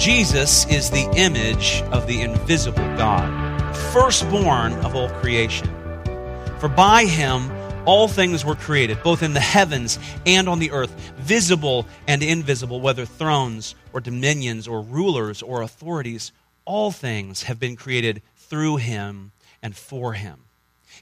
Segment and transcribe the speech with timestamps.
[0.00, 5.68] Jesus is the image of the invisible God, firstborn of all creation.
[6.58, 7.52] For by him
[7.84, 12.80] all things were created, both in the heavens and on the earth, visible and invisible,
[12.80, 16.32] whether thrones or dominions or rulers or authorities.
[16.64, 20.44] All things have been created through him and for him.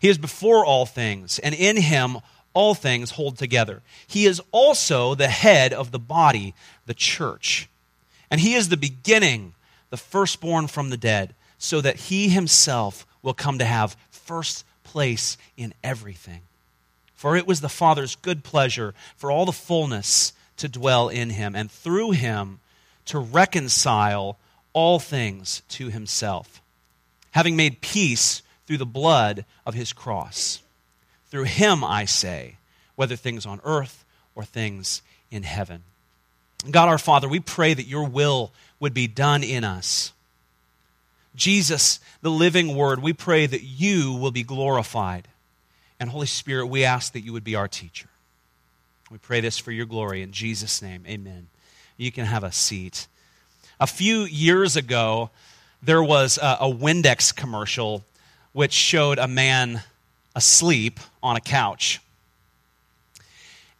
[0.00, 2.16] He is before all things, and in him
[2.52, 3.80] all things hold together.
[4.08, 6.52] He is also the head of the body,
[6.86, 7.68] the church.
[8.30, 9.54] And he is the beginning,
[9.90, 15.36] the firstborn from the dead, so that he himself will come to have first place
[15.56, 16.42] in everything.
[17.14, 21.54] For it was the Father's good pleasure for all the fullness to dwell in him,
[21.56, 22.60] and through him
[23.06, 24.38] to reconcile
[24.72, 26.60] all things to himself,
[27.32, 30.60] having made peace through the blood of his cross.
[31.30, 32.56] Through him, I say,
[32.96, 35.82] whether things on earth or things in heaven.
[36.70, 40.12] God our Father, we pray that your will would be done in us.
[41.34, 45.28] Jesus, the living word, we pray that you will be glorified.
[46.00, 48.08] And Holy Spirit, we ask that you would be our teacher.
[49.10, 51.04] We pray this for your glory in Jesus' name.
[51.06, 51.48] Amen.
[51.96, 53.06] You can have a seat.
[53.80, 55.30] A few years ago,
[55.82, 58.04] there was a, a Windex commercial
[58.52, 59.82] which showed a man
[60.34, 62.00] asleep on a couch.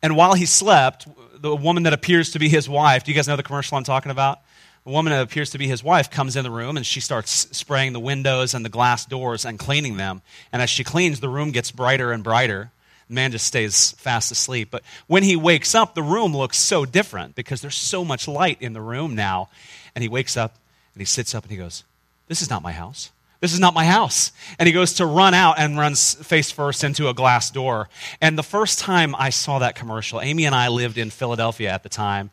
[0.03, 1.07] And while he slept,
[1.41, 3.85] the woman that appears to be his wife, do you guys know the commercial I'm
[3.85, 4.41] talking about?
[4.85, 7.49] The woman that appears to be his wife comes in the room and she starts
[7.57, 10.23] spraying the windows and the glass doors and cleaning them.
[10.53, 12.71] And as she cleans, the room gets brighter and brighter.
[13.09, 14.69] The man just stays fast asleep.
[14.71, 18.63] But when he wakes up, the room looks so different because there's so much light
[18.63, 19.49] in the room now.
[19.95, 20.55] And he wakes up
[20.95, 21.85] and he sits up and he goes,
[22.29, 23.11] This is not my house.
[23.41, 24.33] This is not my house.
[24.58, 27.89] And he goes to run out and runs face first into a glass door.
[28.20, 31.83] And the first time I saw that commercial, Amy and I lived in Philadelphia at
[31.83, 32.30] the time.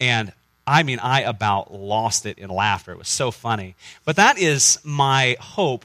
[0.00, 0.32] And
[0.66, 2.92] I mean, I about lost it in laughter.
[2.92, 3.74] It was so funny.
[4.04, 5.84] But that is my hope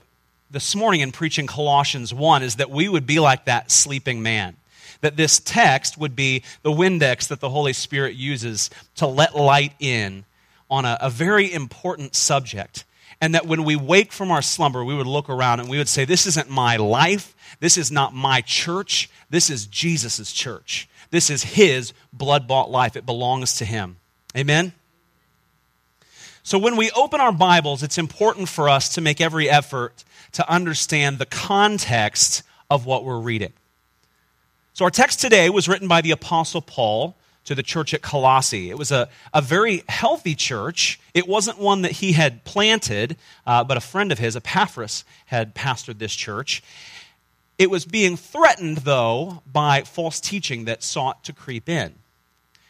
[0.50, 4.56] this morning in preaching Colossians 1 is that we would be like that sleeping man.
[5.02, 9.74] That this text would be the Windex that the Holy Spirit uses to let light
[9.80, 10.24] in
[10.70, 12.86] on a, a very important subject
[13.24, 15.88] and that when we wake from our slumber, we would look around and we would
[15.88, 17.34] say, This isn't my life.
[17.62, 19.10] This is not my church.
[19.30, 20.90] This is Jesus' church.
[21.10, 22.98] This is his blood bought life.
[22.98, 23.96] It belongs to him.
[24.36, 24.74] Amen?
[26.44, 30.50] So when we open our Bibles, it's important for us to make every effort to
[30.52, 33.54] understand the context of what we're reading.
[34.74, 38.70] So our text today was written by the Apostle Paul to the church at Colossae.
[38.70, 41.00] It was a, a very healthy church.
[41.14, 45.54] It wasn't one that he had planted, uh, but a friend of his, Epaphras, had
[45.54, 46.64] pastored this church.
[47.58, 51.96] It was being threatened, though, by false teaching that sought to creep in.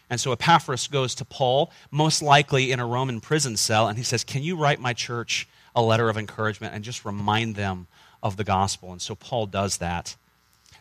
[0.10, 4.04] And so Epaphras goes to Paul, most likely in a Roman prison cell, and he
[4.04, 7.88] says, Can you write my church a letter of encouragement and just remind them
[8.22, 8.92] of the gospel?
[8.92, 10.16] And so Paul does that.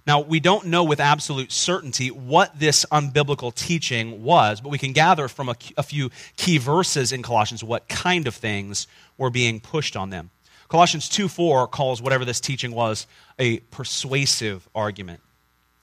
[0.06, 4.92] Now, we don't know with absolute certainty what this unbiblical teaching was, but we can
[4.92, 9.60] gather from a, a, few key verses in Colossians what kind of things were being
[9.60, 10.30] pushed on them.
[10.68, 13.06] Colossians 2 4 calls whatever this teaching was
[13.38, 15.20] a persuasive argument.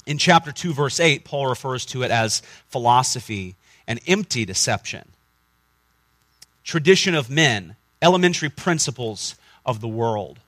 [0.06, 3.56] In chapter 2, verse 8, Paul refers to it as philosophy
[3.88, 5.08] and empty deception,
[6.64, 10.40] tradition of men, elementary principles of the world.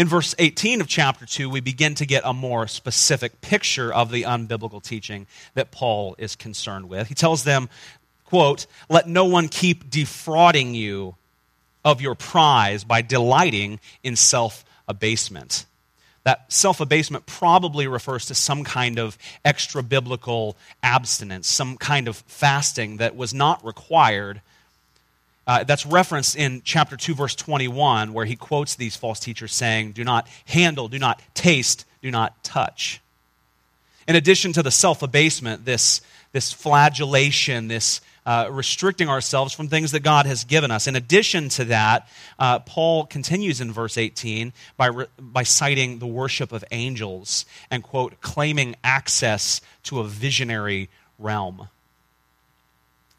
[0.00, 4.10] In verse 18 of chapter 2, we begin to get a more specific picture of
[4.10, 7.08] the unbiblical teaching that Paul is concerned with.
[7.08, 7.68] He tells them,
[8.24, 11.16] quote, let no one keep defrauding you
[11.84, 15.66] of your prize by delighting in self abasement.
[16.24, 22.16] That self abasement probably refers to some kind of extra biblical abstinence, some kind of
[22.26, 24.40] fasting that was not required
[25.50, 29.90] uh, that's referenced in chapter 2, verse 21, where he quotes these false teachers saying,
[29.90, 33.00] Do not handle, do not taste, do not touch.
[34.06, 39.90] In addition to the self abasement, this, this flagellation, this uh, restricting ourselves from things
[39.90, 40.86] that God has given us.
[40.86, 42.08] In addition to that,
[42.38, 47.82] uh, Paul continues in verse 18 by, re- by citing the worship of angels and,
[47.82, 51.68] quote, claiming access to a visionary realm.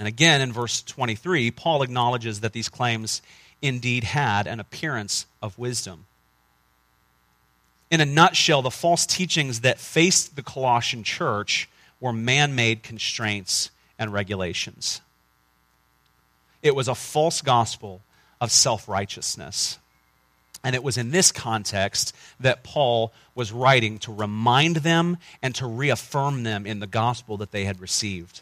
[0.01, 3.21] And again, in verse 23, Paul acknowledges that these claims
[3.61, 6.07] indeed had an appearance of wisdom.
[7.91, 11.69] In a nutshell, the false teachings that faced the Colossian church
[11.99, 13.69] were man made constraints
[13.99, 15.01] and regulations.
[16.63, 18.01] It was a false gospel
[18.41, 19.77] of self righteousness.
[20.63, 25.67] And it was in this context that Paul was writing to remind them and to
[25.67, 28.41] reaffirm them in the gospel that they had received.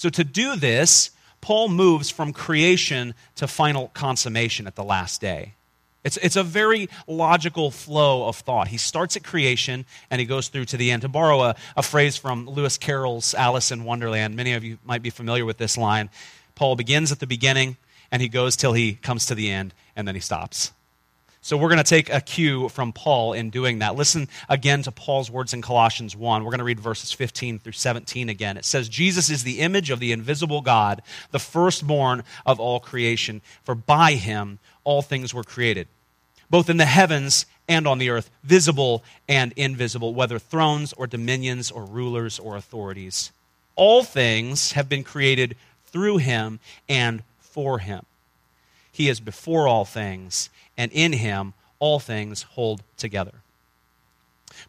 [0.00, 1.10] So, to do this,
[1.42, 5.56] Paul moves from creation to final consummation at the last day.
[6.04, 8.68] It's, it's a very logical flow of thought.
[8.68, 11.02] He starts at creation and he goes through to the end.
[11.02, 15.02] To borrow a, a phrase from Lewis Carroll's Alice in Wonderland, many of you might
[15.02, 16.08] be familiar with this line.
[16.54, 17.76] Paul begins at the beginning
[18.10, 20.72] and he goes till he comes to the end and then he stops.
[21.42, 23.96] So we're going to take a cue from Paul in doing that.
[23.96, 26.44] Listen again to Paul's words in Colossians 1.
[26.44, 28.58] We're going to read verses 15 through 17 again.
[28.58, 31.00] It says, Jesus is the image of the invisible God,
[31.30, 35.88] the firstborn of all creation, for by him all things were created,
[36.50, 41.70] both in the heavens and on the earth, visible and invisible, whether thrones or dominions
[41.70, 43.32] or rulers or authorities.
[43.76, 45.56] All things have been created
[45.86, 48.04] through him and for him.
[48.92, 53.34] He is before all things and in him all things hold together.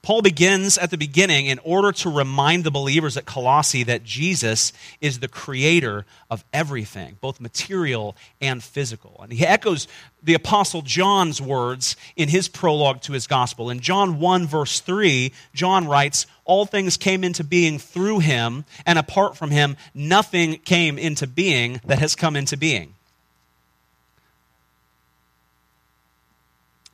[0.01, 4.73] Paul begins at the beginning in order to remind the believers at Colossae that Jesus
[4.99, 9.19] is the creator of everything, both material and physical.
[9.23, 9.87] And he echoes
[10.21, 13.69] the Apostle John's words in his prologue to his gospel.
[13.69, 18.99] In John 1, verse 3, John writes, All things came into being through him, and
[18.99, 22.95] apart from him, nothing came into being that has come into being.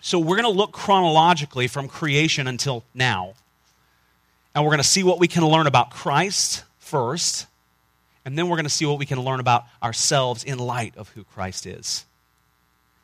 [0.07, 3.33] So we're going to look chronologically from creation until now.
[4.55, 7.45] And we're going to see what we can learn about Christ first.
[8.23, 11.09] And then we're going to see what we can learn about ourselves in light of
[11.09, 12.05] who Christ is.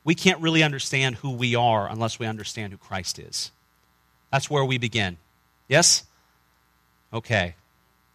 [0.05, 3.51] We can't really understand who we are unless we understand who Christ is.
[4.31, 5.17] That's where we begin.
[5.67, 6.05] Yes?
[7.11, 7.55] Okay.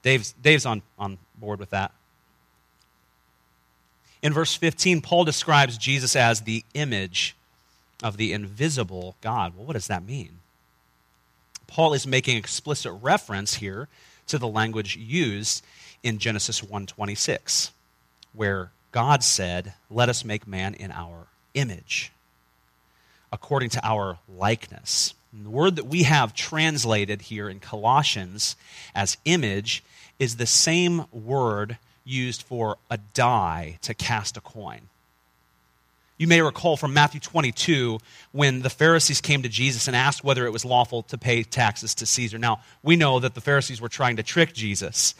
[0.03, 1.93] Dave's, Dave's on, on board with that.
[4.23, 7.35] In verse 15, Paul describes Jesus as the image
[8.03, 9.55] of the invisible God.
[9.57, 10.39] Well, what does that mean?
[11.67, 13.89] Paul is making explicit reference here
[14.27, 15.65] to the language used
[16.03, 17.71] in Genesis 1:26,
[18.33, 22.13] where God said, "Let us make man in our image,
[23.33, 28.57] according to our likeness." And the word that we have translated here in Colossians
[28.95, 29.83] as image
[30.19, 34.89] is the same word used for a die to cast a coin.
[36.19, 38.01] You may recall from Matthew 22
[38.33, 41.95] when the Pharisees came to Jesus and asked whether it was lawful to pay taxes
[41.97, 42.39] to Caesar.
[42.39, 45.15] Now, we know that the Pharisees were trying to trick Jesus,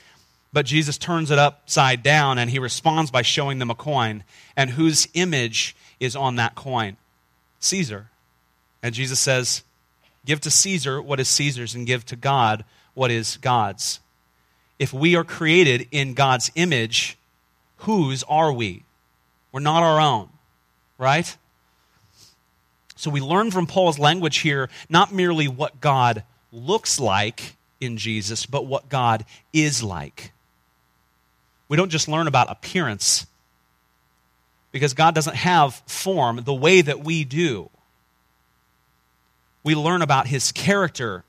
[0.53, 4.25] but Jesus turns it upside down and he responds by showing them a coin.
[4.57, 6.97] And whose image is on that coin?
[7.61, 8.09] Caesar.
[8.83, 9.63] And Jesus says,
[10.27, 14.01] Give to Caesar what is Caesar's and give to God what is God's.
[14.81, 17.17] If we are created in God's image,
[17.79, 18.83] whose are we?
[19.53, 20.31] We're not our own
[20.99, 21.37] right?
[22.97, 28.45] So we learn from Paul's language here not merely what God looks like in Jesus,
[28.45, 30.33] but what God is like.
[31.69, 33.27] We don't just learn about appearance
[34.73, 37.71] because God doesn't have form the way that we do.
[39.63, 41.25] We learn about his character.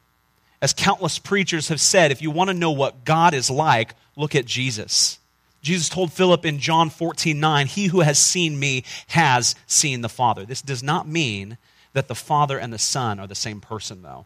[0.62, 4.36] As countless preachers have said, if you want to know what God is like, look
[4.36, 5.20] at Jesus.
[5.62, 10.10] Jesus told Philip in John 14 9, He who has seen me has seen the
[10.10, 10.46] Father.
[10.46, 11.58] This does not mean
[11.94, 14.26] that the Father and the Son are the same person, though.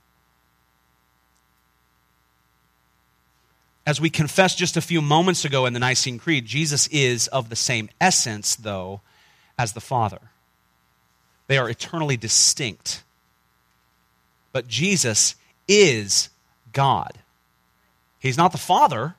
[3.85, 7.49] As we confessed just a few moments ago in the Nicene Creed, Jesus is of
[7.49, 9.01] the same essence, though,
[9.57, 10.19] as the Father.
[11.47, 13.03] They are eternally distinct.
[14.53, 15.35] But Jesus
[15.67, 16.29] is
[16.71, 17.19] God.
[18.19, 19.15] He's not the Father,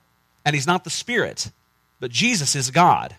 [0.47, 1.51] and He's not the Spirit
[2.05, 3.17] but Jesus is God.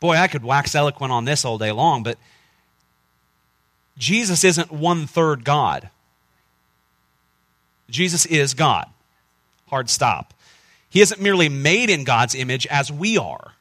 [0.00, 2.18] Boy, I could wax eloquent on this all day long, but
[3.96, 5.88] Jesus isn't one third God.
[7.88, 8.84] Jesus is God.
[9.68, 10.34] Hard stop.
[10.90, 13.54] He isn't merely made in God's image as we are,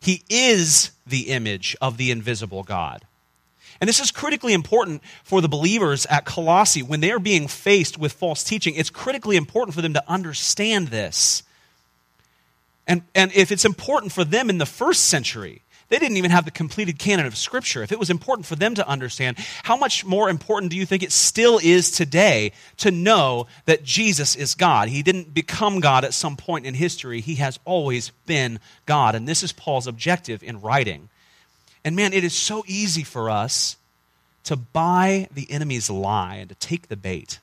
[0.00, 3.04] He is the image of the invisible God.
[3.78, 6.82] And this is critically important for the believers at Colossae.
[6.82, 10.88] When they are being faced with false teaching, it's critically important for them to understand
[10.88, 11.42] this.
[12.86, 15.62] And, and if it's important for them in the first century,
[15.92, 17.82] they didn't even have the completed canon of Scripture.
[17.82, 21.02] If it was important for them to understand, how much more important do you think
[21.02, 24.88] it still is today to know that Jesus is God?
[24.88, 29.14] He didn't become God at some point in history, He has always been God.
[29.14, 31.10] And this is Paul's objective in writing.
[31.84, 33.76] And man, it is so easy for us
[34.44, 37.38] to buy the enemy's lie and to take the bait.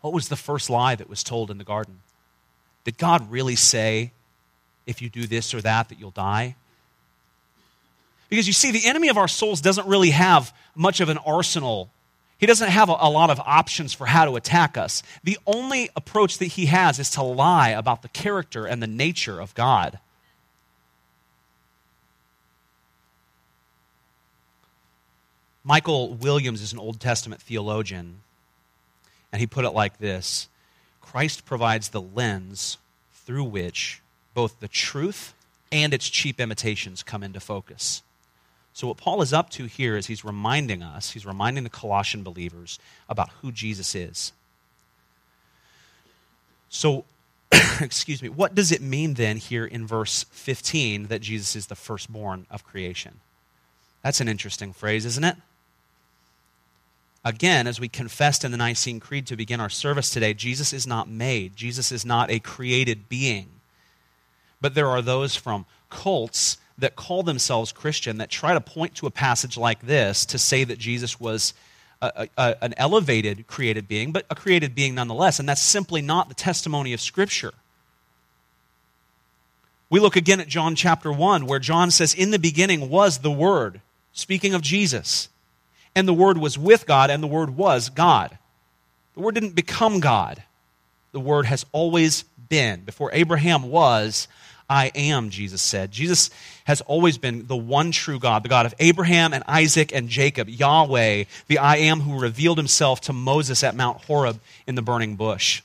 [0.00, 2.00] What was the first lie that was told in the garden?
[2.84, 4.10] Did God really say
[4.86, 6.56] if you do this or that, that you'll die.
[8.28, 11.90] Because you see, the enemy of our souls doesn't really have much of an arsenal.
[12.38, 15.02] He doesn't have a, a, lot of options for how to attack us.
[15.24, 19.40] The only approach that he has is to lie about the character and the nature
[19.40, 19.98] of God.
[25.64, 28.22] Michael Williams is an Old Testament theologian,
[29.32, 30.48] and he put it like this
[31.00, 32.78] Christ provides the lens
[33.12, 34.00] through which
[34.34, 35.34] both the truth
[35.72, 38.02] and its cheap imitations come into focus.
[38.72, 42.22] So, what Paul is up to here is he's reminding us, he's reminding the Colossian
[42.22, 44.32] believers about who Jesus is.
[46.68, 47.04] So,
[47.80, 51.74] excuse me, what does it mean then here in verse 15 that Jesus is the
[51.74, 53.20] firstborn of creation?
[54.02, 55.36] That's an interesting phrase, isn't it?
[57.22, 60.86] Again, as we confessed in the Nicene Creed to begin our service today, Jesus is
[60.86, 61.54] not made.
[61.54, 63.59] Jesus is not a created being.
[64.60, 69.06] But there are those from cults that call themselves Christian that try to point to
[69.06, 71.54] a passage like this to say that Jesus was
[72.02, 75.38] a, a, an elevated created being, but a created being nonetheless.
[75.38, 77.52] And that's simply not the testimony of Scripture.
[79.90, 83.30] We look again at John chapter 1, where John says, In the beginning was the
[83.30, 83.80] Word,
[84.12, 85.28] speaking of Jesus.
[85.94, 88.38] And the Word was with God, and the Word was God.
[89.14, 90.42] The Word didn't become God,
[91.12, 92.82] the Word has always been.
[92.82, 94.28] Before Abraham was,
[94.70, 95.90] I am, Jesus said.
[95.90, 96.30] Jesus
[96.64, 100.48] has always been the one true God, the God of Abraham and Isaac and Jacob,
[100.48, 105.16] Yahweh, the I am who revealed himself to Moses at Mount Horeb in the burning
[105.16, 105.62] bush.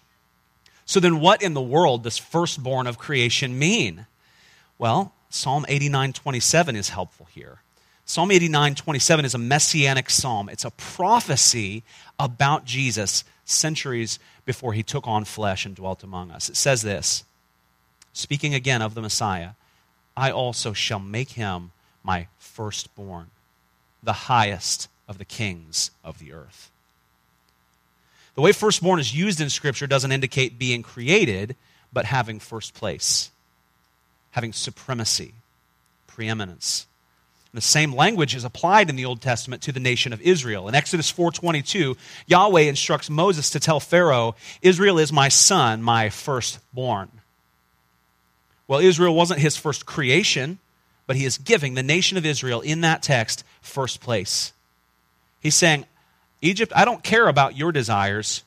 [0.88, 4.08] So then, what in the world does firstborn of creation mean?
[4.80, 7.60] Well, Psalm 89 27 is helpful here.
[8.06, 11.84] Psalm 89 27 is a messianic psalm, it's a prophecy
[12.20, 16.50] about Jesus centuries before he took on flesh and dwelt among us.
[16.50, 17.24] It says this
[18.16, 19.52] speaking again of the Messiah,
[20.18, 21.72] I also shall make him
[22.04, 23.28] my firstborn,
[24.02, 26.72] the highest of the kings of the earth.
[28.36, 31.56] The way firstborn is used in Scripture doesn't indicate being created,
[31.92, 33.32] but having first place,
[34.32, 35.34] having supremacy,
[36.08, 36.88] preeminence.
[37.54, 40.68] The same language is applied in the Old Testament to the nation of Israel.
[40.68, 41.96] In Exodus 4:22,
[42.28, 47.22] Yahweh instructs Moses to tell Pharaoh, "Israel is my son, my firstborn."
[48.68, 50.60] Well, Israel wasn't his first creation,
[51.08, 54.54] but he is giving the nation of Israel in that text first place.
[55.40, 55.86] He's saying,
[56.42, 58.44] Egypt, I don't care about your desires.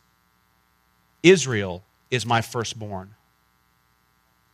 [1.23, 3.15] Israel is my firstborn.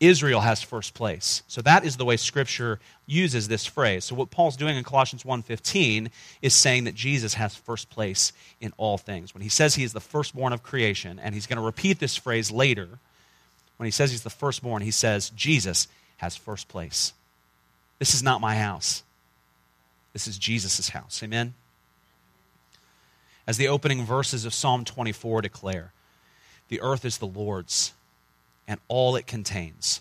[0.00, 1.42] Israel has first place.
[1.48, 4.04] So that is the way scripture uses this phrase.
[4.04, 6.10] So what Paul's doing in Colossians 1:15
[6.42, 9.32] is saying that Jesus has first place in all things.
[9.32, 12.16] When he says he is the firstborn of creation and he's going to repeat this
[12.16, 12.98] phrase later,
[13.76, 15.88] when he says he's the firstborn, he says Jesus
[16.18, 17.12] has first place.
[17.98, 19.02] This is not my house.
[20.12, 21.22] This is Jesus' house.
[21.22, 21.54] Amen?
[23.46, 25.92] As the opening verses of Psalm 24 declare,
[26.68, 27.92] the earth is the Lord's
[28.66, 30.00] and all it contains,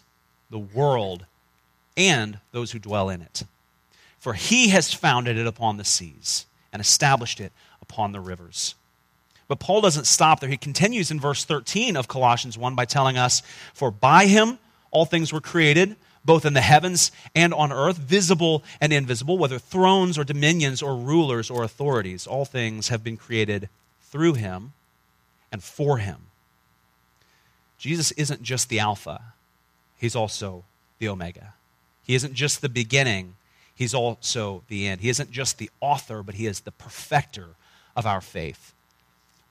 [0.49, 1.25] the world
[1.97, 3.43] and those who dwell in it.
[4.19, 7.51] For he has founded it upon the seas and established it
[7.81, 8.75] upon the rivers.
[9.47, 10.50] But Paul doesn't stop there.
[10.50, 13.41] He continues in verse 13 of Colossians 1 by telling us,
[13.73, 14.57] For by him
[14.91, 15.95] all things were created,
[16.25, 20.95] both in the heavens and on earth, visible and invisible, whether thrones or dominions or
[20.95, 22.25] rulers or authorities.
[22.25, 23.69] All things have been created
[24.01, 24.73] through him
[25.51, 26.27] and for him.
[27.77, 29.33] Jesus isn't just the Alpha,
[29.97, 30.63] he's also
[31.00, 31.55] the Omega.
[32.03, 33.35] He isn't just the beginning,
[33.75, 35.01] he's also the end.
[35.01, 37.50] He isn't just the author, but he is the perfecter
[37.95, 38.73] of our faith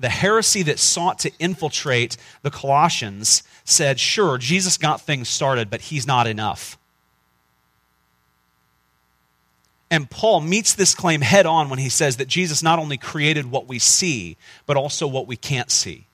[0.01, 5.83] the heresy that sought to infiltrate the Colossians said, sure, Jesus got things started, but
[5.83, 6.77] he's not enough.
[9.91, 13.51] And Paul meets this claim head on when he says that Jesus not only created
[13.51, 16.07] what we see, but also what we can't see.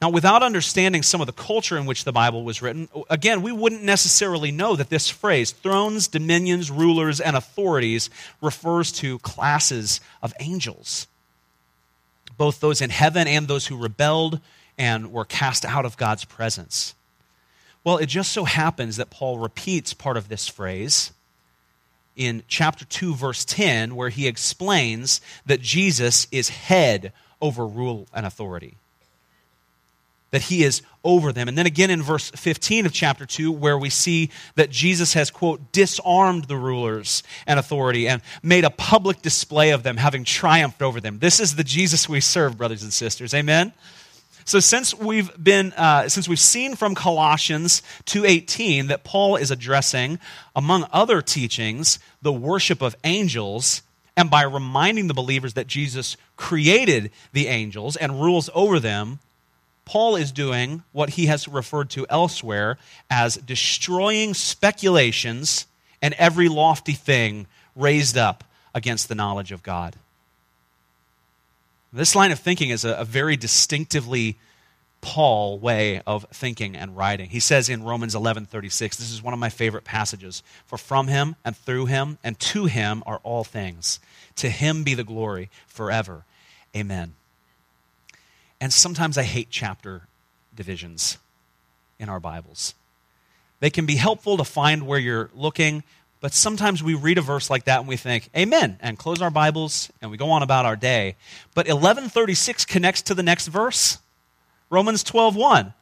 [0.00, 3.52] Now, without understanding some of the culture in which the Bible was written, again, we
[3.52, 10.34] wouldn't necessarily know that this phrase, thrones, dominions, rulers, and authorities, refers to classes of
[10.40, 11.06] angels
[12.42, 14.40] both those in heaven and those who rebelled
[14.76, 16.92] and were cast out of God's presence.
[17.84, 21.12] Well, it just so happens that Paul repeats part of this phrase
[22.16, 28.26] in chapter 2, verse 10, where he explains that Jesus is head over rule and
[28.26, 28.74] authority
[30.32, 31.46] that he is over them.
[31.46, 35.30] And then again in verse 15 of chapter 2, where we see that Jesus has,
[35.30, 40.82] quote, disarmed the rulers and authority and made a public display of them, having triumphed
[40.82, 41.18] over them.
[41.20, 43.34] This is the Jesus we serve, brothers and sisters.
[43.34, 43.72] Amen?
[44.44, 50.18] So since we've been, uh, since we've seen from Colossians 2.18 that Paul is addressing,
[50.56, 53.82] among other teachings, the worship of angels,
[54.16, 59.20] and by reminding the believers that Jesus created the angels and rules over them,
[59.92, 62.78] Paul is doing what he has referred to elsewhere
[63.10, 65.66] as destroying speculations
[66.00, 67.46] and every lofty thing
[67.76, 68.42] raised up
[68.74, 69.96] against the knowledge of God.
[71.92, 74.38] This line of thinking is a, a very distinctively
[75.02, 77.28] Paul way of thinking and writing.
[77.28, 81.36] He says in Romans 11:36, this is one of my favorite passages, for from him
[81.44, 84.00] and through him and to him are all things.
[84.36, 86.24] To him be the glory forever.
[86.74, 87.12] Amen.
[88.62, 90.02] And sometimes I hate chapter
[90.54, 91.18] divisions
[91.98, 92.76] in our Bibles.
[93.58, 95.82] They can be helpful to find where you're looking,
[96.20, 99.32] but sometimes we read a verse like that and we think, Amen, and close our
[99.32, 101.16] Bibles and we go on about our day.
[101.56, 103.98] But 1136 connects to the next verse.
[104.70, 105.74] Romans 12:1.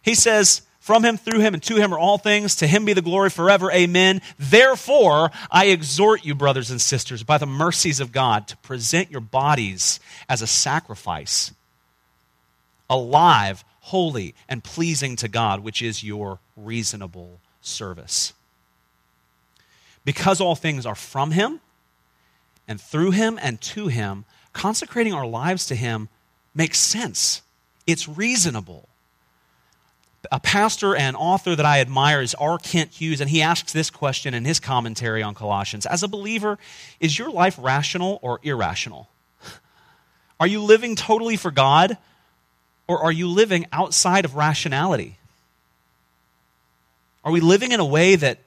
[0.00, 2.54] He says, "From him, through him, and to him are all things.
[2.54, 3.72] To him be the glory forever.
[3.72, 4.22] Amen.
[4.38, 9.20] Therefore, I exhort you, brothers and sisters, by the mercies of God, to present your
[9.20, 11.50] bodies as a sacrifice,
[12.90, 18.32] alive, holy, and pleasing to God, which is your reasonable service."
[20.04, 21.60] Because all things are from him,
[22.66, 26.08] and through him, and to him, consecrating our lives to him
[26.54, 27.42] makes sense
[27.88, 28.86] it's reasonable.
[30.30, 32.58] A pastor and author that I admire is R.
[32.58, 36.58] Kent Hughes, and he asks this question in his commentary on Colossians As a believer,
[37.00, 39.08] is your life rational or irrational?
[40.38, 41.96] Are you living totally for God,
[42.88, 45.18] or are you living outside of rationality?
[47.24, 48.38] Are we living in a way that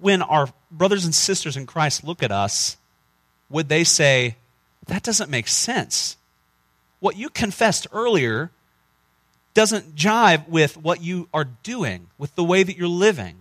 [0.00, 2.76] when our brothers and sisters in Christ look at us,
[3.48, 4.36] would they say,
[4.86, 6.16] that doesn't make sense?
[7.00, 8.50] what you confessed earlier
[9.54, 13.36] doesn't jive with what you are doing, with the way that you're living.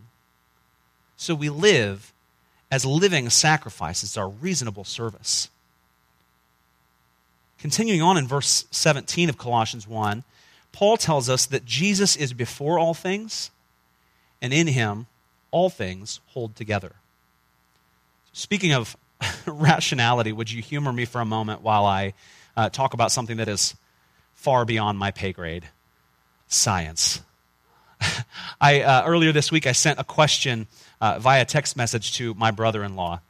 [1.17, 2.11] So we live
[2.71, 5.49] as living sacrifices, our reasonable service.
[7.59, 10.23] Continuing on in verse 17 of Colossians 1,
[10.71, 13.51] Paul tells us that Jesus is before all things,
[14.41, 15.07] and in him
[15.51, 16.93] all things hold together.
[18.31, 18.95] Speaking of
[19.45, 22.13] rationality, would you humor me for a moment while I
[22.55, 23.75] uh, talk about something that is
[24.33, 25.65] far beyond my pay grade
[26.47, 27.21] science.
[28.61, 30.67] I, uh, earlier this week, I sent a question
[31.01, 33.21] uh, via text message to my brother in law.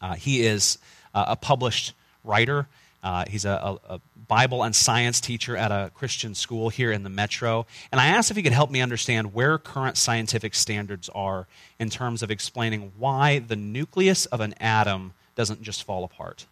[0.00, 0.78] Uh, he is
[1.14, 1.92] uh, a published
[2.24, 2.66] writer.
[3.02, 7.02] Uh, he's a, a, a, Bible and science teacher at a Christian school here in
[7.02, 7.66] the metro.
[7.90, 11.48] And I asked if he could help me understand where current scientific standards are
[11.80, 16.46] in terms of explaining why the nucleus of an atom doesn't just fall apart.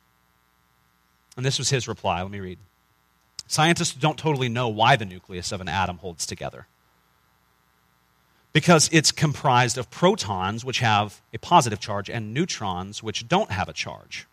[1.36, 2.20] And this was his reply.
[2.20, 2.58] Let me read.
[3.46, 6.66] Scientists don't totally know why the nucleus of an atom holds together.
[8.52, 13.68] Because it's comprised of protons, which have a positive charge, and neutrons, which don't have
[13.68, 14.26] a charge.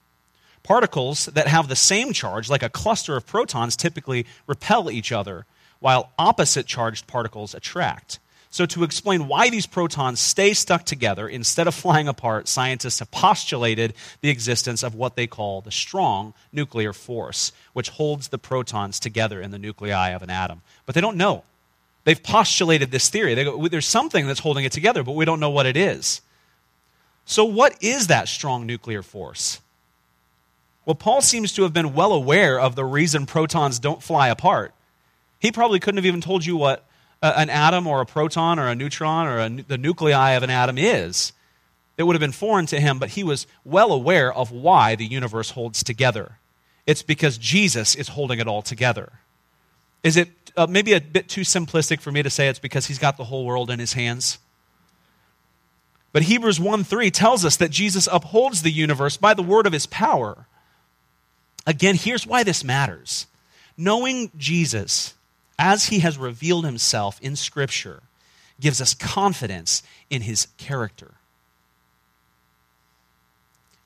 [0.65, 5.45] Particles that have the same charge, like a cluster of protons, typically repel each other,
[5.79, 8.17] while opposite charged particles attract.
[8.49, 13.11] So, to explain why these protons stay stuck together instead of flying apart, scientists have
[13.11, 18.99] postulated the existence of what they call the strong nuclear force, which holds the protons
[18.99, 20.63] together in the nuclei of an atom.
[20.87, 21.43] But they don't know.
[22.05, 23.35] They've postulated this theory.
[23.35, 26.21] Go, There's something that's holding it together, but we don't know what it is.
[27.25, 29.59] So, what is that strong nuclear force?
[30.85, 34.73] Well, Paul seems to have been well aware of the reason protons don't fly apart.
[35.39, 36.85] He probably couldn't have even told you what
[37.21, 40.77] an atom or a proton or a neutron or a, the nuclei of an atom
[40.77, 41.33] is.
[41.97, 45.05] It would have been foreign to him, but he was well aware of why the
[45.05, 46.37] universe holds together.
[46.85, 49.13] It's because Jesus is holding it all together.
[50.03, 52.99] Is it uh, maybe a bit too simplistic for me to say it's because he's
[52.99, 54.37] got the whole world in his hands?
[56.11, 59.73] But Hebrews 1 3 tells us that Jesus upholds the universe by the word of
[59.73, 60.47] his power.
[61.67, 63.27] Again, here's why this matters.
[63.77, 65.15] Knowing Jesus
[65.57, 68.01] as he has revealed himself in Scripture,
[68.59, 71.11] gives us confidence in his character.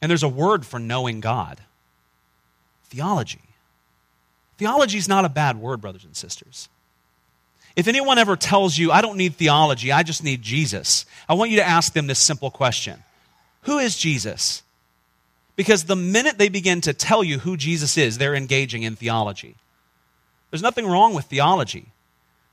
[0.01, 1.59] And there's a word for knowing God
[2.85, 3.41] theology.
[4.57, 6.69] Theology is not a bad word, brothers and sisters.
[7.75, 11.51] If anyone ever tells you, I don't need theology, I just need Jesus, I want
[11.51, 13.03] you to ask them this simple question
[13.63, 14.63] Who is Jesus?
[15.60, 19.56] Because the minute they begin to tell you who Jesus is, they're engaging in theology.
[20.50, 21.88] There's nothing wrong with theology.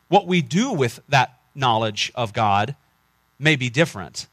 [0.08, 2.74] What we do with that knowledge of God
[3.38, 4.26] may be different.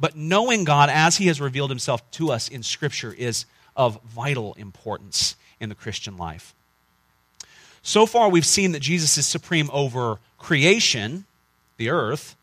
[0.00, 4.54] But knowing God as He has revealed Himself to us in Scripture is of vital
[4.54, 6.56] importance in the Christian life.
[7.82, 11.24] So far, we've seen that Jesus is supreme over creation,
[11.76, 12.34] the earth,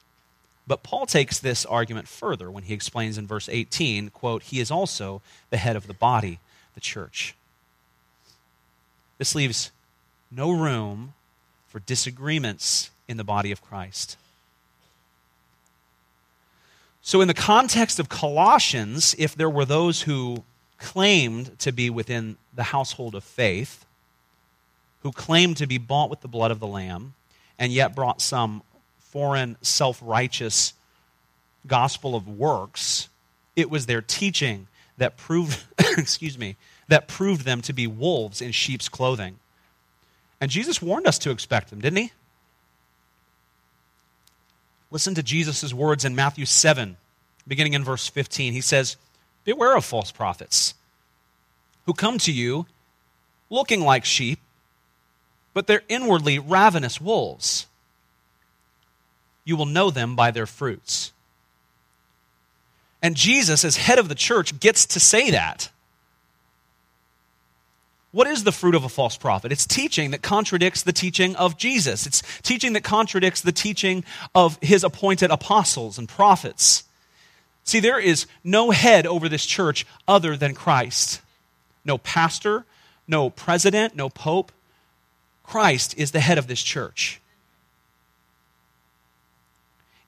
[0.67, 4.71] but Paul takes this argument further when he explains in verse 18, quote, He is
[4.71, 6.39] also the head of the body,
[6.73, 7.35] the church.
[9.17, 9.71] This leaves
[10.31, 11.13] no room
[11.67, 14.17] for disagreements in the body of Christ.
[17.01, 20.43] So, in the context of Colossians, if there were those who
[20.79, 23.85] claimed to be within the household of faith,
[25.03, 27.13] who claimed to be bought with the blood of the Lamb,
[27.59, 28.63] and yet brought some
[29.15, 30.73] foreign, self righteous
[31.65, 33.07] gospel of works,
[33.55, 35.63] it was their teaching that proved,
[35.97, 36.57] excuse me,
[36.89, 39.37] that proved them to be wolves in sheep's clothing.
[40.41, 42.11] And Jesus warned us to expect them, didn't he?
[44.91, 46.97] Listen to Jesus' words in Matthew 7,
[47.47, 48.51] beginning in verse 15.
[48.51, 48.97] He says,
[49.45, 50.73] Beware of false prophets
[51.85, 52.65] who come to you
[53.49, 54.39] looking like sheep,
[55.53, 57.67] but they're inwardly ravenous wolves.
[59.45, 61.13] You will know them by their fruits.
[63.01, 65.69] And Jesus, as head of the church, gets to say that.
[68.11, 69.51] What is the fruit of a false prophet?
[69.51, 72.07] It's teaching that contradicts the teaching of Jesus.
[72.07, 74.03] It's teaching that contradicts the teaching
[74.33, 76.85] of his appointed apostles and prophets.
[77.65, 81.21] See, there is no head over this church other than Christ.
[81.83, 82.65] No pastor,
[83.07, 84.51] no president, no pope.
[85.43, 87.19] Christ is the head of this church.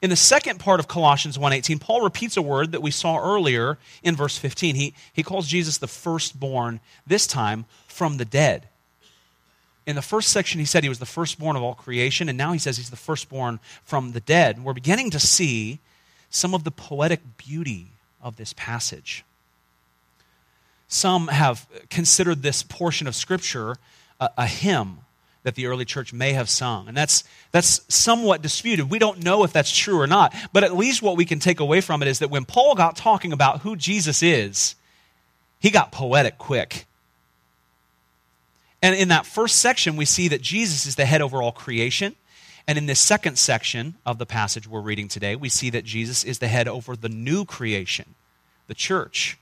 [0.01, 3.79] In the second part of Colossians 1:18, Paul repeats a word that we saw earlier
[4.03, 4.75] in verse 15.
[4.75, 8.69] He, he calls Jesus the firstborn, this time from the dead.
[9.87, 12.51] In the first section, he said he was the firstborn of all creation, and now
[12.51, 14.63] he says he's the firstborn from the dead.
[14.63, 15.79] We're beginning to see
[16.29, 19.23] some of the poetic beauty of this passage.
[20.87, 23.77] Some have considered this portion of Scripture
[24.19, 24.99] a, a hymn
[25.47, 26.89] that the early church may have sung.
[26.89, 28.89] And that's, that's somewhat disputed.
[28.89, 30.35] We don't know if that's true or not.
[30.51, 32.97] But at least what we can take away from it is that when Paul got
[32.97, 34.75] talking about who Jesus is,
[35.61, 36.85] he got poetic quick.
[38.81, 42.17] And in that first section, we see that Jesus is the head over all creation.
[42.67, 46.25] And in this second section of the passage we're reading today, we see that Jesus
[46.25, 48.15] is the head over the new creation,
[48.67, 49.37] the church.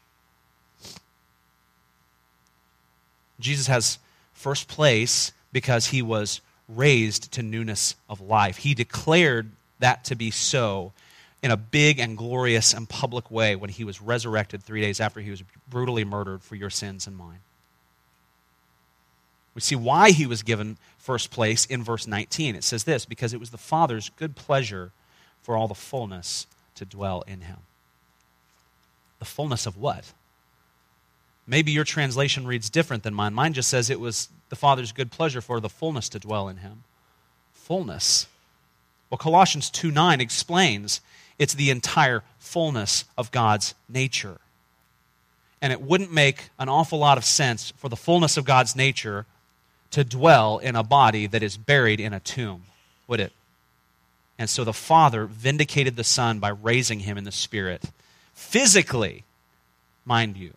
[3.40, 3.98] Jesus has
[4.36, 8.58] first place because he was raised to newness of life.
[8.58, 10.92] He declared that to be so
[11.42, 15.22] in a big and glorious and public way when he was resurrected three days after
[15.22, 17.40] he was brutally murdered for your sins and mine.
[19.54, 22.54] We see why he was given first place in verse 19.
[22.56, 24.92] It says this because it was the Father's good pleasure
[25.42, 27.60] for all the fullness to dwell in him.
[29.20, 30.12] The fullness of what?
[31.48, 33.34] Maybe your translation reads different than mine.
[33.34, 36.58] Mine just says it was the Father's good pleasure for the fullness to dwell in
[36.58, 36.84] him.
[37.54, 38.28] Fullness.
[39.10, 41.02] Well, Colossians 2 9 explains
[41.38, 44.38] it's the entire fullness of God's nature.
[45.62, 49.26] And it wouldn't make an awful lot of sense for the fullness of God's nature
[49.92, 52.64] to dwell in a body that is buried in a tomb,
[53.08, 53.32] would it?
[54.38, 57.84] And so the Father vindicated the Son by raising him in the Spirit.
[58.34, 59.24] Physically,
[60.06, 60.54] mind you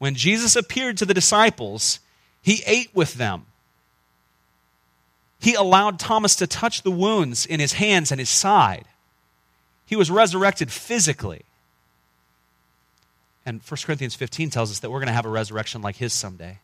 [0.00, 2.00] when Jesus appeared to the disciples,
[2.42, 3.46] he ate with them.
[5.40, 8.84] He allowed Thomas to touch the wounds in his hands and his side.
[9.86, 11.42] He was resurrected physically.
[13.46, 16.12] And 1 Corinthians 15 tells us that we're going to have a resurrection like his
[16.12, 16.58] someday.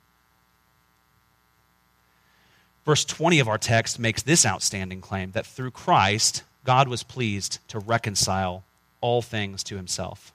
[2.84, 7.58] Verse 20 of our text makes this outstanding claim that through Christ, God was pleased
[7.68, 8.62] to reconcile
[9.00, 10.32] all things to himself,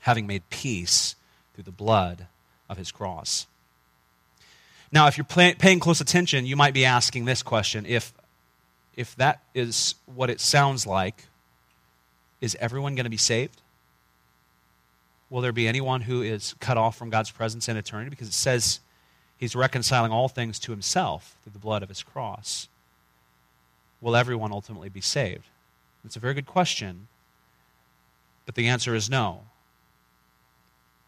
[0.00, 1.16] having made peace
[1.54, 2.26] through the blood
[2.68, 3.46] of his cross.
[4.92, 8.12] Now, if you're pay- paying close attention, you might be asking this question if,
[8.96, 11.26] if that is what it sounds like,
[12.40, 13.60] is everyone going to be saved?
[15.28, 18.10] Will there be anyone who is cut off from God's presence in eternity?
[18.10, 18.80] Because it says
[19.38, 22.66] he's reconciling all things to himself through the blood of his cross.
[24.00, 25.44] Will everyone ultimately be saved?
[26.04, 27.06] It's a very good question,
[28.46, 29.42] but the answer is no.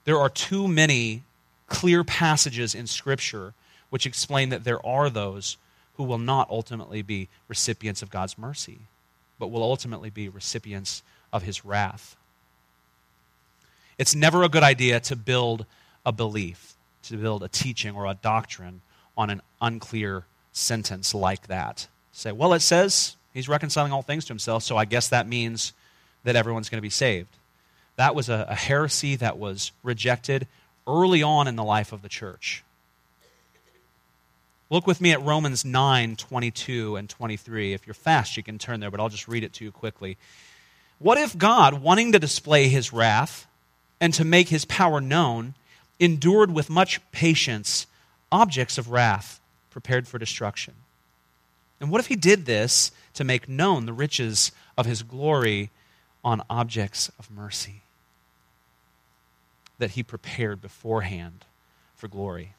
[0.04, 1.22] There are too many
[1.66, 3.54] clear passages in Scripture
[3.92, 5.58] which explain that there are those
[5.98, 8.78] who will not ultimately be recipients of God's mercy,
[9.38, 12.16] but will ultimately be recipients of His wrath.
[13.98, 15.66] It's never a good idea to build
[16.06, 18.80] a belief, to build a teaching or a doctrine
[19.14, 21.86] on an unclear sentence like that.
[22.12, 25.74] Say, well, it says he's reconciling all things to himself, so I guess that means
[26.24, 27.36] that everyone's going to be saved.
[27.96, 30.46] That was a, a heresy that was rejected
[30.86, 32.64] early on in the life of the church.
[34.72, 37.74] Look with me at Romans 9 22 and 23.
[37.74, 40.16] If you're fast, you can turn there, but I'll just read it to you quickly.
[40.98, 43.46] What if God, wanting to display his wrath
[44.00, 45.52] and to make his power known,
[46.00, 47.86] endured with much patience
[48.32, 50.72] objects of wrath prepared for destruction?
[51.78, 55.68] And what if he did this to make known the riches of his glory
[56.24, 57.82] on objects of mercy?
[59.82, 61.44] that he prepared beforehand
[61.96, 62.54] for glory.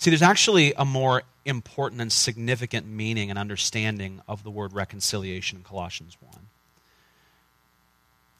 [0.00, 5.58] See, there's actually a more important and significant meaning and understanding of the word reconciliation
[5.58, 6.32] in Colossians 1.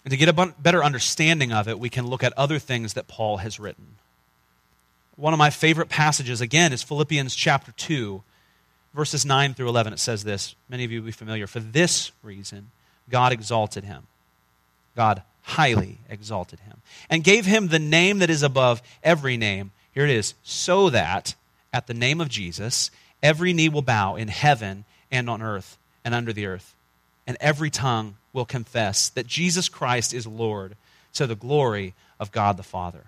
[0.07, 3.09] And to get a better understanding of it, we can look at other things that
[3.09, 3.97] Paul has written.
[5.17, 8.23] One of my favorite passages, again, is Philippians chapter 2,
[8.95, 9.93] verses 9 through 11.
[9.93, 10.55] It says this.
[10.71, 11.47] Many of you will be familiar.
[11.47, 12.71] For this reason,
[13.11, 14.07] God exalted him.
[14.97, 19.73] God highly exalted him and gave him the name that is above every name.
[19.93, 20.33] Here it is.
[20.43, 21.35] So that
[21.73, 22.91] at the name of Jesus,
[23.23, 26.75] every knee will bow in heaven and on earth and under the earth,
[27.27, 30.77] and every tongue will confess that Jesus Christ is Lord
[31.15, 33.05] to the glory of God the Father.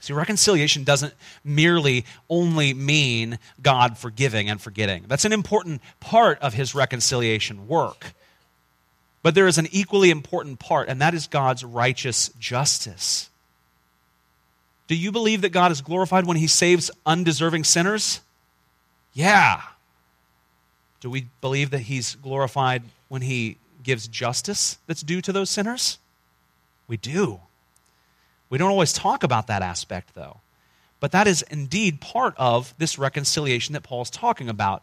[0.00, 5.04] See, reconciliation doesn't merely only mean God forgiving and forgetting.
[5.08, 8.12] That's an important part of his reconciliation work.
[9.22, 13.30] But there is an equally important part, and that is God's righteous justice.
[14.86, 18.20] Do you believe that God is glorified when he saves undeserving sinners?
[19.12, 19.62] Yeah.
[21.00, 25.98] Do we believe that he's glorified when he gives justice that's due to those sinners?
[26.86, 27.40] We do.
[28.50, 30.38] We don't always talk about that aspect, though.
[31.00, 34.82] But that is indeed part of this reconciliation that Paul's talking about.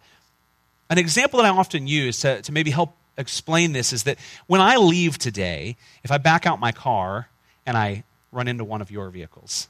[0.89, 4.61] An example that I often use to, to maybe help explain this is that when
[4.61, 7.29] I leave today, if I back out my car
[7.65, 9.67] and I run into one of your vehicles,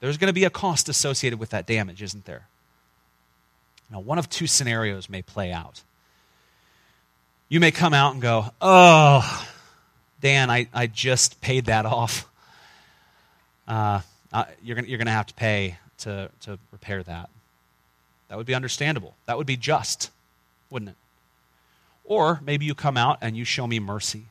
[0.00, 2.46] there's going to be a cost associated with that damage, isn't there?
[3.90, 5.82] Now, one of two scenarios may play out.
[7.48, 9.46] You may come out and go, Oh,
[10.20, 12.26] Dan, I, I just paid that off.
[13.66, 14.00] Uh,
[14.32, 17.30] uh, you're going you're to have to pay to, to repair that.
[18.28, 19.14] That would be understandable.
[19.26, 20.10] That would be just,
[20.70, 20.96] wouldn't it?
[22.04, 24.26] Or maybe you come out and you show me mercy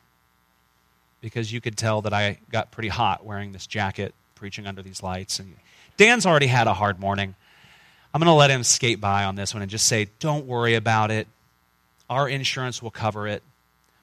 [1.20, 5.02] because you could tell that I got pretty hot wearing this jacket preaching under these
[5.02, 5.38] lights.
[5.38, 5.54] And
[5.98, 7.34] Dan's already had a hard morning.
[8.12, 10.74] I'm going to let him skate by on this one and just say, don't worry
[10.74, 11.28] about it.
[12.08, 13.42] Our insurance will cover it.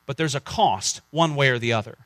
[0.06, 1.98] But there's a cost, one way or the other.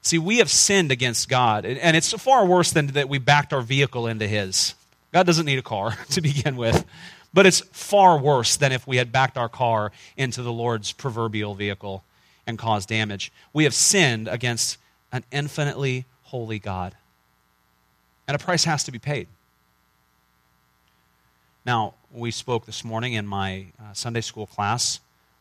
[0.00, 3.60] See, we have sinned against God, and it's far worse than that we backed our
[3.60, 4.74] vehicle into His.
[5.12, 6.86] God doesn't need a car to begin with,
[7.34, 11.54] but it's far worse than if we had backed our car into the Lord's proverbial
[11.54, 12.02] vehicle
[12.46, 13.30] and caused damage.
[13.52, 14.78] We have sinned against
[15.12, 16.94] an infinitely holy God.
[18.26, 19.28] And a price has to be paid.
[21.64, 25.00] Now, we spoke this morning in my uh, Sunday school class.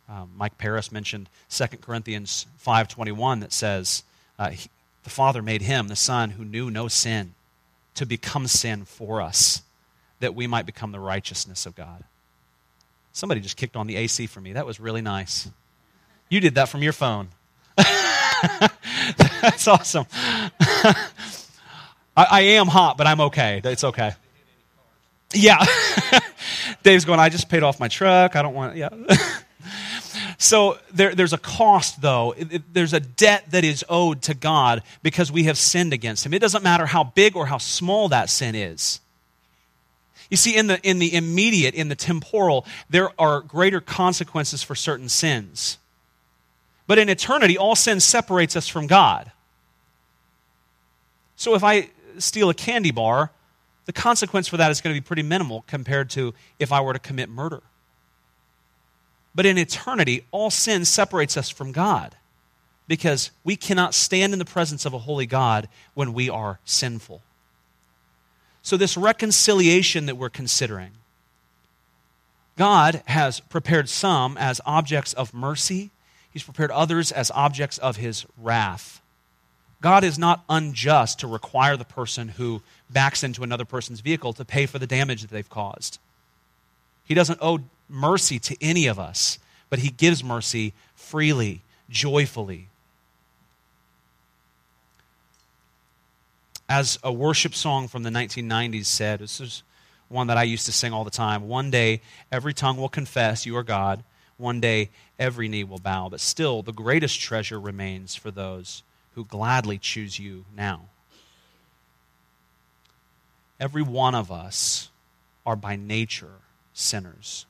[0.10, 4.04] Uh, Mike Paris mentioned 2 Corinthians 5.21 that says,
[4.40, 4.70] uh, he,
[5.04, 7.34] the Father made him, the Son, who knew no sin,
[7.96, 9.64] to become sin for us,
[10.22, 12.04] that we might become the righteousness of God.
[13.12, 14.54] Somebody just kicked on the AC for me.
[14.54, 15.50] That was really nice.
[16.30, 17.30] You did that from your phone.
[19.42, 20.06] That's awesome.
[22.18, 23.62] I, I, am hot, but I'm okay.
[23.64, 24.14] It's okay.
[25.34, 25.64] Yeah.
[26.84, 28.36] Dave's going, I just paid off my truck.
[28.36, 28.90] I don't want, yeah.
[30.38, 32.34] so there, there's a cost, though.
[32.38, 36.26] It, it, there's a debt that is owed to God because we have sinned against
[36.26, 36.34] Him.
[36.34, 39.02] It doesn't matter how big or how small that sin is.
[40.30, 44.76] You see, in the, in the immediate, in the temporal, there are greater consequences for
[44.76, 45.78] certain sins.
[46.86, 49.32] But in eternity, all sin separates us from God.
[51.38, 53.32] So if I steal a candy bar,
[53.86, 56.92] the consequence for that is going to be pretty minimal compared to if I were
[56.92, 57.62] to commit murder.
[59.34, 62.16] But in eternity, all sin separates us from God
[62.86, 67.22] because we cannot stand in the presence of a holy God when we are sinful.
[68.62, 70.92] So, this reconciliation that we're considering,
[72.58, 75.92] God has prepared some as objects of mercy
[76.38, 79.02] He's prepared others as objects of his wrath.
[79.82, 84.46] God is not unjust to require the person who backs into another person's vehicle to
[84.46, 86.00] pay for the damage that they've caused.
[87.06, 92.70] He doesn't owe mercy to any of us, but he gives mercy freely, joyfully.
[96.68, 99.64] As a worship song from the 1990s said, this is
[100.10, 101.48] one that I used to sing all the time.
[101.48, 104.04] One day, every tongue will confess you are God
[104.38, 108.84] one day, every knee will bow, but still, the greatest treasure remains for those
[109.18, 110.82] who gladly choose you now.
[113.60, 114.92] Every one of us
[115.44, 116.36] are by nature
[116.72, 117.48] sinners.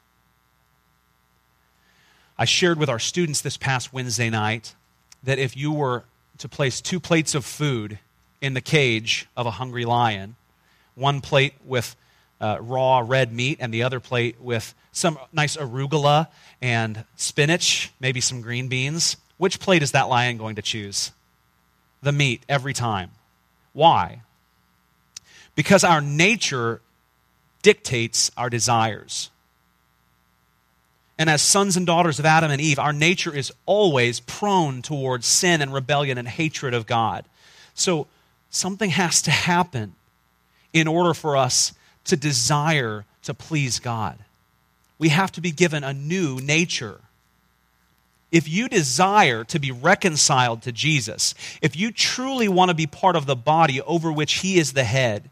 [2.38, 4.76] I shared with our students this past Wednesday night
[5.24, 6.06] that if you were
[6.38, 8.00] to place two plates of food
[8.40, 10.38] in the cage of a hungry lion,
[10.96, 11.98] one plate with
[12.40, 16.30] uh, raw red meat and the other plate with some nice arugula
[16.62, 19.18] and spinach, maybe some green beans.
[19.36, 21.12] Which plate is that lion going to choose?
[22.02, 23.12] The meat every time.
[23.74, 24.22] Why?
[25.56, 26.82] Because our nature
[27.62, 29.30] dictates our desires.
[31.20, 35.26] And as sons and daughters of Adam and Eve, our nature is always prone towards
[35.26, 37.26] sin and rebellion and hatred of God.
[37.74, 38.08] So
[38.50, 39.96] something has to happen
[40.74, 41.74] in order for us
[42.06, 44.18] to desire to please God.
[45.00, 47.02] We have to be given a new nature.
[48.32, 53.16] If you desire to be reconciled to Jesus, if you truly want to be part
[53.16, 55.30] of the body over which He is the head,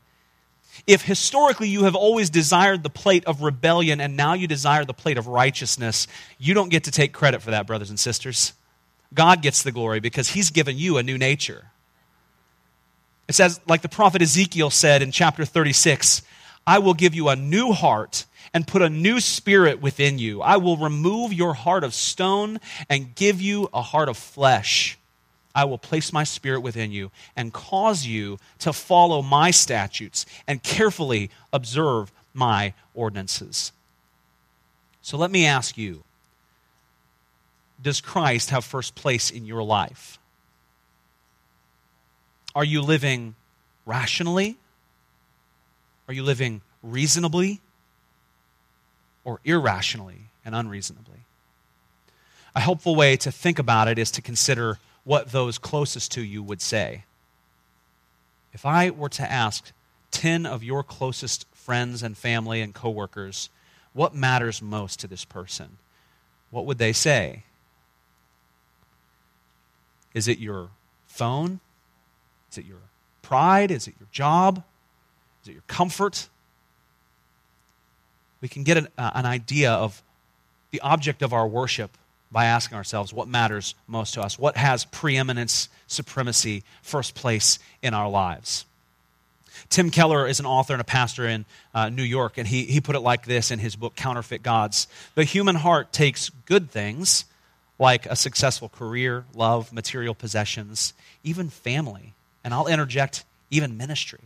[0.88, 4.94] if historically you have always desired the plate of rebellion and now you desire the
[4.94, 8.54] plate of righteousness, you don't get to take credit for that, brothers and sisters.
[9.14, 11.72] God gets the glory because He's given you a new nature.
[13.28, 16.22] It says, like the prophet Ezekiel said in chapter 36,
[16.68, 20.41] I will give you a new heart and put a new spirit within you.
[20.41, 24.98] I will remove your heart of stone and give you a heart of flesh.
[25.54, 30.63] I will place my spirit within you and cause you to follow my statutes and
[30.63, 33.74] carefully observe my ordinances.
[35.02, 36.04] So let me ask you
[37.82, 40.18] Does Christ have first place in your life?
[42.56, 43.36] Are you living
[43.86, 44.56] rationally?
[46.08, 47.60] Are you living reasonably?
[49.26, 51.26] Or irrationally and unreasonably?
[52.56, 56.42] A helpful way to think about it is to consider what those closest to you
[56.42, 57.04] would say.
[58.54, 59.74] If I were to ask
[60.12, 63.50] 10 of your closest friends and family and coworkers,
[63.92, 65.78] what matters most to this person?
[66.52, 67.44] What would they say?
[70.14, 70.70] Is it your
[71.08, 71.60] phone?
[72.50, 72.80] Is it your
[73.22, 73.72] pride?
[73.72, 74.64] Is it your job?
[75.44, 76.30] Is it your comfort?
[78.41, 80.02] We can get an, uh, an idea of
[80.71, 81.91] the object of our worship
[82.32, 87.93] by asking ourselves what matters most to us, what has preeminence, supremacy, first place in
[87.93, 88.65] our lives.
[89.69, 92.82] Tim Keller is an author and a pastor in uh, New York, and he, he
[92.82, 94.88] put it like this in his book, Counterfeit Gods.
[95.15, 97.26] The human heart takes good things
[97.80, 100.93] like a successful career, love, material possessions,
[101.24, 104.19] even family, and I'll interject even ministry,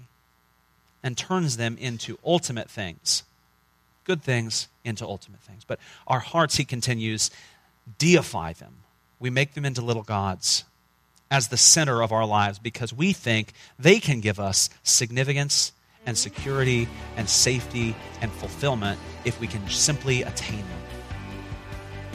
[1.03, 3.23] and turns them into ultimate things.
[4.09, 5.63] Good things into ultimate things.
[5.63, 7.29] But our hearts, he continues,
[7.99, 8.77] deify them.
[9.19, 10.63] We make them into little gods
[11.29, 15.73] as the center of our lives because we think they can give us significance
[16.07, 20.81] and security and safety and fulfillment if we can simply attain them.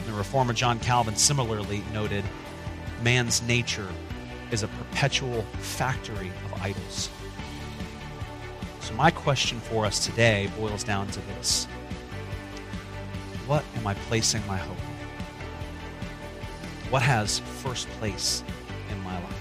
[0.05, 2.25] The reformer John Calvin similarly noted
[3.03, 3.87] man's nature
[4.51, 7.09] is a perpetual factory of idols.
[8.81, 11.69] So, my question for us today boils down to this
[13.47, 14.95] what am I placing my hope in?
[16.91, 18.43] What has first place
[18.89, 19.34] in my life?